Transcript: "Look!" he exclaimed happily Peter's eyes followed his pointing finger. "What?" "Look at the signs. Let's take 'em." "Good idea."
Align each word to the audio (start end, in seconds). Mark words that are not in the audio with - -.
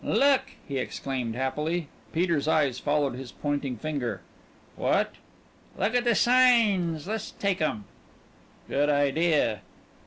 "Look!" 0.03 0.53
he 0.67 0.79
exclaimed 0.79 1.35
happily 1.35 1.87
Peter's 2.11 2.47
eyes 2.47 2.79
followed 2.79 3.13
his 3.13 3.31
pointing 3.31 3.77
finger. 3.77 4.21
"What?" 4.75 5.13
"Look 5.77 5.93
at 5.93 6.05
the 6.05 6.15
signs. 6.15 7.05
Let's 7.05 7.29
take 7.29 7.61
'em." 7.61 7.83
"Good 8.67 8.89
idea." 8.89 9.61